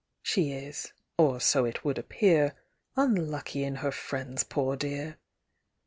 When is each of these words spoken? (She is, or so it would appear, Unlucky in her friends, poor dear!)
(She 0.23 0.51
is, 0.51 0.93
or 1.19 1.39
so 1.39 1.63
it 1.63 1.85
would 1.85 1.99
appear, 1.99 2.55
Unlucky 2.95 3.63
in 3.63 3.75
her 3.85 3.91
friends, 3.91 4.43
poor 4.43 4.75
dear!) 4.75 5.19